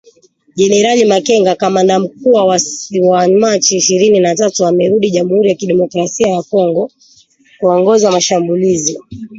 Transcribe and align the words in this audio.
Jenerali 0.55 1.05
Makenga 1.05 1.55
kamanda 1.55 1.99
mkuu 1.99 2.29
wa 2.33 2.45
waasi 2.45 3.01
wa 3.01 3.27
Machi 3.27 3.77
ishirini 3.77 4.19
na 4.19 4.35
tatu 4.35 4.65
amerudi 4.65 5.11
Jamuhuri 5.11 5.49
ya 5.49 5.55
Kidemokrasia 5.55 6.27
ya 6.27 6.43
Kongo 6.43 6.91
kuongoza 7.59 8.11
mashambulizi 8.11 8.99